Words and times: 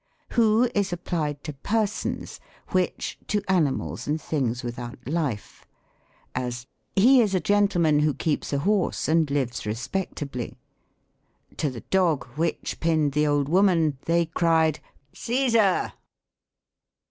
Who 0.31 0.67
is 0.73 0.91
applied 0.91 1.43
to 1.43 1.53
persons, 1.53 2.39
which 2.69 3.19
to 3.27 3.43
animals 3.47 4.07
and 4.07 4.19
things 4.19 4.63
without 4.63 4.97
life; 5.07 5.63
as, 6.33 6.65
"■ 6.65 6.67
He 7.03 7.21
is 7.21 7.35
a 7.35 7.39
gentleman 7.39 7.99
who 7.99 8.15
keeps 8.15 8.51
a 8.51 8.57
hoi'se 8.57 9.07
and 9.07 9.29
lives 9.29 9.63
respectably." 9.63 10.57
To 11.57 11.69
the 11.69 11.81
dog 11.91 12.23
which 12.35 12.79
pinned 12.79 13.11
the 13.11 13.27
old 13.27 13.47
woman, 13.47 13.99
they 14.05 14.25
cried,' 14.25 14.79
Ccesar 15.13 15.93